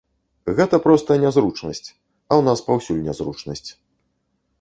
[0.59, 3.69] Гэта проста нязручнасць, а ў нас паўсюль нязручнасць.